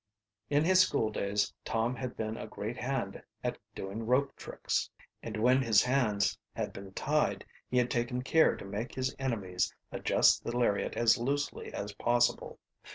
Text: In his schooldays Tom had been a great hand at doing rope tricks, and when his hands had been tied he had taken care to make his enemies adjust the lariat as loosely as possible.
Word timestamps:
In 0.49 0.65
his 0.65 0.79
schooldays 0.81 1.53
Tom 1.63 1.95
had 1.95 2.17
been 2.17 2.35
a 2.35 2.47
great 2.47 2.75
hand 2.77 3.21
at 3.43 3.59
doing 3.75 4.07
rope 4.07 4.35
tricks, 4.35 4.89
and 5.21 5.37
when 5.37 5.61
his 5.61 5.83
hands 5.83 6.35
had 6.55 6.73
been 6.73 6.91
tied 6.93 7.45
he 7.69 7.77
had 7.77 7.91
taken 7.91 8.23
care 8.23 8.55
to 8.55 8.65
make 8.65 8.95
his 8.95 9.15
enemies 9.19 9.71
adjust 9.91 10.43
the 10.43 10.57
lariat 10.57 10.95
as 10.97 11.19
loosely 11.19 11.71
as 11.71 11.93
possible. 11.93 12.57